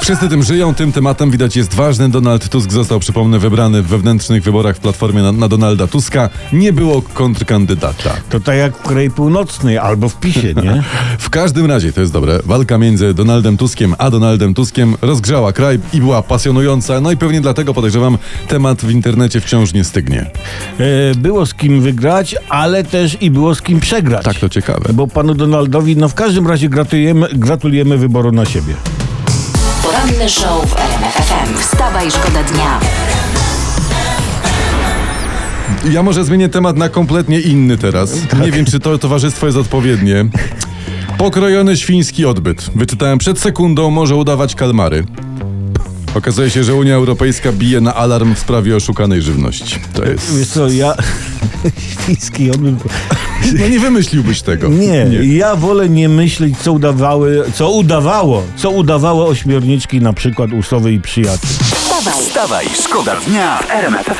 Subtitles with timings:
[0.00, 2.08] Wszyscy tym żyją, tym tematem widać jest ważny.
[2.08, 6.30] Donald Tusk został, przypomnę, wybrany w wewnętrznych wyborach w Platformie na, na Donalda Tuska.
[6.52, 8.10] Nie było kontrkandydata.
[8.30, 10.82] To tak jak w Korei Północnej albo w PiSie, nie?
[11.18, 15.78] W każdym razie, to jest dobre, walka między Donaldem Tuskiem a Donaldem Tuskiem rozgrzała kraj
[15.92, 17.00] i była pasjonująca.
[17.00, 20.30] No i pewnie dlatego podejrzewam, temat w internecie wciąż nie stygnie.
[20.78, 24.24] E, Było z kim wygrać, ale też i było z kim przegrać.
[24.24, 24.92] Tak, to ciekawe.
[24.92, 28.74] Bo panu Donaldowi, no w każdym razie gratulujemy, gratulujemy wyboru na siebie.
[30.00, 31.58] Poranny show w RMF FM.
[31.58, 32.80] Wstawaj, szkoda dnia.
[35.92, 38.14] Ja może zmienię temat na kompletnie inny teraz.
[38.42, 40.26] Nie wiem, czy to towarzystwo jest odpowiednie.
[41.18, 42.70] Pokrojony świński odbyt.
[42.74, 45.04] Wyczytałem przed sekundą, może udawać kalmary.
[46.14, 49.80] Okazuje się, że Unia Europejska bije na alarm w sprawie oszukanej żywności.
[49.94, 50.52] To Wiesz jest...
[50.52, 50.94] co, ja...
[52.02, 52.74] Świński odbyt...
[53.58, 54.68] No nie wymyśliłbyś tego.
[54.68, 60.92] Nie, ja wolę nie myśleć, co udawały, co udawało, co udawało ośmiorniczki na przykład Usowy
[60.92, 61.50] i przyjaciół.
[61.74, 64.10] Wstawaj, Wstawaj, szkoda dnia w RMF.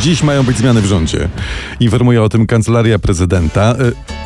[0.00, 1.28] Dziś mają być zmiany w rządzie.
[1.80, 4.17] Informuje o tym kancelaria prezydenta, y,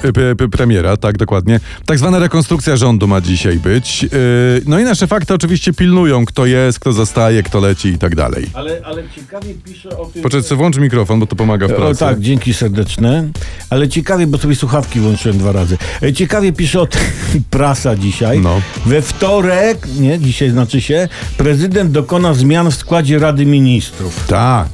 [0.50, 1.60] premiera, tak dokładnie.
[1.86, 4.04] Tak zwana rekonstrukcja rządu ma dzisiaj być.
[4.04, 8.14] Y, no i nasze fakty oczywiście pilnują, kto jest, kto zostaje, kto leci i tak
[8.14, 8.46] dalej.
[8.54, 10.22] Ale, ale ciekawie pisze o tym...
[10.22, 12.00] Poczekaj, włącz mikrofon, bo to pomaga w O pracy.
[12.00, 13.28] tak, dzięki serdeczne.
[13.70, 15.78] Ale ciekawie, bo sobie słuchawki włączyłem dwa razy.
[16.02, 17.00] E, Ciekawie pisze o tym
[17.50, 18.40] prasa dzisiaj.
[18.40, 18.60] No.
[18.86, 24.24] We wtorek, nie, dzisiaj znaczy się, prezydent dokona zmian w składzie Rady Ministrów.
[24.26, 24.68] Tak.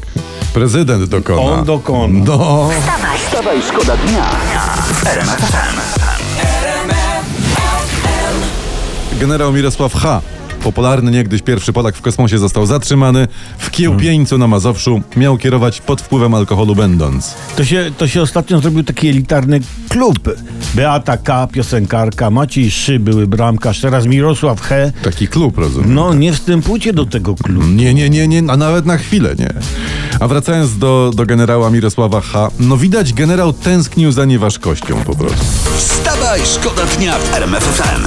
[0.55, 1.41] Prezydent dokona.
[1.43, 2.25] On dokona.
[2.25, 2.71] No.
[2.81, 4.25] Wstawaj, szkoda dnia
[4.93, 5.07] w.
[9.21, 10.23] Generał Mirosław H.
[10.63, 13.29] Popularny niegdyś pierwszy Polak w kosmosie został zatrzymany.
[13.59, 17.35] W Kiełpieńcu na Mazowszu miał kierować pod wpływem alkoholu będąc.
[17.57, 20.19] To się, to się ostatnio zrobił taki elitarny klub.
[20.75, 24.93] Beata K., piosenkarka, Maciej Szy, były bramkarz, teraz Mirosław He.
[25.03, 25.95] Taki klub, rozumiem.
[25.95, 27.67] No, nie wstępujcie do tego klubu.
[27.67, 29.51] Nie, nie, nie, nie, a nawet na chwilę nie.
[30.21, 35.45] A wracając do, do generała Mirosława H., no widać generał tęsknił za nieważkością po prostu.
[35.77, 38.07] Wstawaj, szkoda dnia w RMF FM.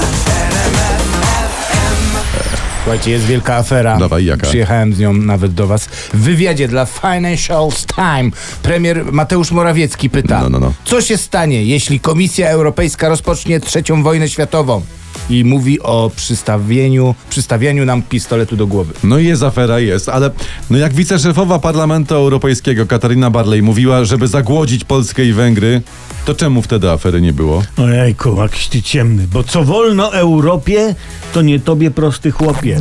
[2.83, 3.97] Słuchajcie, jest wielka afera.
[3.97, 4.47] Dawaj, jaka?
[4.47, 5.85] Przyjechałem z nią nawet do was.
[6.13, 8.33] W wywiadzie dla Financial Times
[8.63, 10.73] premier Mateusz Morawiecki pyta, No, no, no.
[10.85, 14.81] co się stanie, jeśli Komisja Europejska rozpocznie trzecią wojnę światową?
[15.29, 18.93] I mówi o przystawieniu, przystawianiu nam pistoletu do głowy.
[19.03, 20.31] No i jest afera, jest, ale
[20.69, 25.81] no jak wiceszefowa Parlamentu Europejskiego Katarina Barley mówiła, żeby zagłodzić Polskę i Węgry,
[26.25, 27.63] to czemu wtedy afery nie było?
[27.77, 29.27] Ojejku, jakiś ty ciemny.
[29.33, 30.95] Bo co wolno Europie,
[31.33, 32.79] to nie tobie prosty chłopie.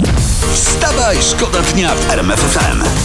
[0.52, 2.99] Wstawaj, szkoda dnia w RMF FM.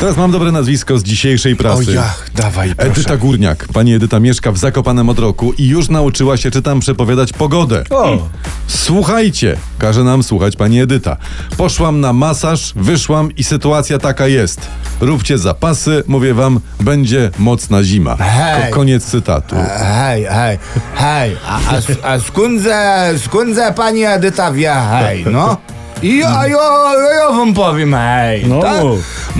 [0.00, 1.98] Teraz mam dobre nazwisko z dzisiejszej prasy.
[2.34, 3.68] dawaj, Edyta Górniak.
[3.72, 7.84] Pani Edyta mieszka w Zakopanem od roku i już nauczyła się, czytam, przepowiadać pogodę.
[7.90, 8.28] O,
[8.66, 11.16] Słuchajcie, każe nam słuchać pani Edyta.
[11.56, 14.60] Poszłam na masaż, wyszłam i sytuacja taka jest.
[15.00, 18.16] Róbcie zapasy, mówię wam, będzie mocna zima.
[18.16, 18.70] Hej.
[18.70, 19.56] Ko- koniec cytatu.
[19.78, 20.58] Hej, hej,
[20.94, 21.58] hej, a,
[22.04, 25.56] a, a skądze, skądze pani Edyta wie, hej, no?
[26.02, 28.46] I ja, ja, ja wam powiem, hej.
[28.46, 28.82] No tak?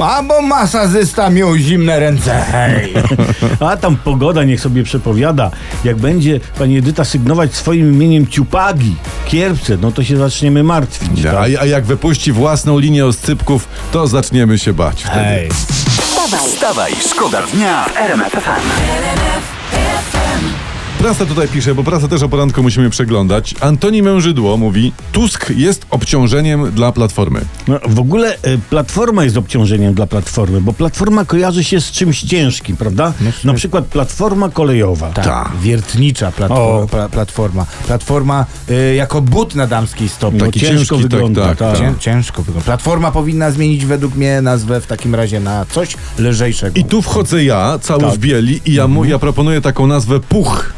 [0.00, 2.94] A bo masażysta miał zimne ręce, hej.
[3.70, 5.50] a tam pogoda niech sobie przepowiada.
[5.84, 8.96] Jak będzie pani Edyta sygnować swoim imieniem ciupagi,
[9.26, 11.26] kierpce, no to się zaczniemy martwić.
[11.26, 11.50] A, tak?
[11.60, 15.20] a jak wypuści własną linię oscypków, to zaczniemy się bać wtedy.
[15.20, 15.48] Hej.
[16.46, 19.55] wstawaj, szkoda dnia w RMF FM.
[20.98, 23.54] Prasa tutaj pisze, bo prasa też o poranku musimy przeglądać.
[23.60, 27.40] Antoni Mężydło mówi, Tusk jest obciążeniem dla Platformy.
[27.68, 32.20] No, w ogóle e, platforma jest obciążeniem dla platformy, bo platforma kojarzy się z czymś
[32.22, 33.12] ciężkim, prawda?
[33.44, 35.10] Na przykład platforma kolejowa.
[35.10, 36.64] Tak, wiertnicza platforma.
[36.82, 36.86] O.
[36.86, 40.36] Pla, platforma, platforma y, jako but na damskiej stopie.
[40.38, 41.42] No, Taki ciężko ciężki, tak, wygląda.
[41.46, 41.78] tak, tak.
[41.78, 41.78] tak.
[41.78, 42.64] Cię, ciężko wygląda.
[42.64, 46.80] Platforma powinna zmienić według mnie nazwę w takim razie na coś lżejszego.
[46.80, 48.12] I tu wchodzę ja, cały Tak.
[48.14, 50.72] w bieli i ja, mu, ja proponuję taką nazwę Puch.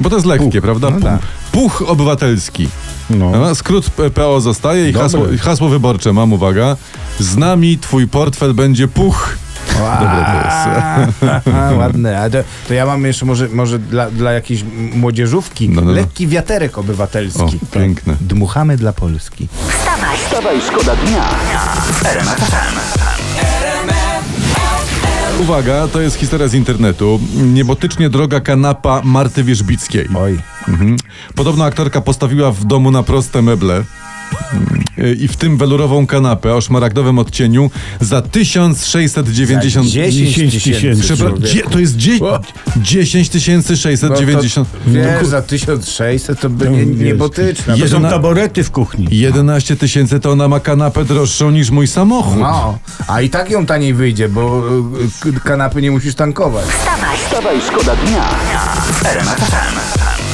[0.00, 0.90] Bo to jest lekkie, prawda?
[0.90, 1.20] no tak.
[1.52, 2.68] Puch obywatelski.
[3.10, 3.32] No.
[3.50, 6.76] A Skrót PO zostaje i hasło, hasło wyborcze mam, uwaga.
[7.18, 9.36] Z nami twój portfel będzie puch.
[9.78, 11.48] Dobre to jest.
[11.54, 12.20] A, ładne.
[12.22, 14.64] A to, to ja mam jeszcze może, może dla, dla jakiejś
[14.94, 15.92] młodzieżówki No, no, no.
[15.92, 17.42] lekki wiaterek obywatelski.
[17.42, 18.16] O, piękne.
[18.20, 19.48] Dmuchamy dla Polski.
[19.68, 21.24] wstawaj, Wstawaj, szkoda dnia
[21.92, 22.28] FM.
[25.42, 27.20] Uwaga, to jest historia z internetu.
[27.34, 30.08] Niebotycznie droga kanapa Marty Wierzbickiej.
[30.16, 30.38] Oj.
[30.68, 30.96] Mhm.
[31.34, 33.84] Podobno aktorka postawiła w domu na proste meble.
[34.52, 37.70] Mm, I w tym welurową kanapę o szmaragdowym odcieniu
[38.00, 41.02] za 1690 Za 10 tysięcy.
[41.02, 42.18] Przepra- dzie- to jest dzie-
[42.76, 43.30] 10
[43.76, 44.68] 690.
[44.86, 46.98] No to, wiesz, za 1600 to by nie, wiesz.
[47.06, 47.78] niebotyczne.
[47.78, 49.06] To są taborety w kuchni.
[49.10, 52.38] 11 tysięcy to ona ma kanapę droższą niż mój samochód.
[52.38, 52.78] No,
[53.08, 54.62] a i tak ją taniej wyjdzie, bo
[55.26, 56.64] y, kanapy nie musisz tankować.
[57.26, 58.24] Wstawaj, szkoda dnia
[59.02, 60.27] FM.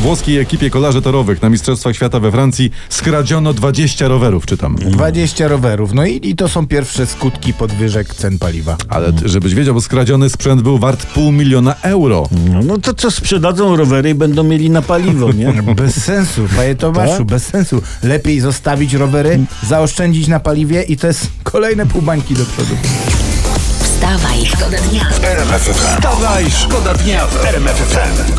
[0.00, 4.76] Włoskiej ekipie kolarzy torowych na Mistrzostwach Świata we Francji skradziono 20 rowerów, czytam.
[4.76, 8.76] 20 rowerów, no i, i to są pierwsze skutki podwyżek cen paliwa.
[8.88, 12.28] Ale t- żebyś wiedział, bo skradziony sprzęt był wart pół miliona euro.
[12.52, 15.52] No, no to co, sprzedadzą rowery i będą mieli na paliwo, nie?
[15.76, 17.26] Bez sensu, panie Tomaszu, Tak?
[17.26, 17.82] bez sensu.
[18.02, 19.38] Lepiej zostawić rowery,
[19.68, 22.74] zaoszczędzić na paliwie i to jest kolejne pół bańki do przodu.
[23.82, 25.06] Wstawaj, szkoda dnia.
[25.72, 28.32] Wstawaj, szkoda dnia w RMF FM.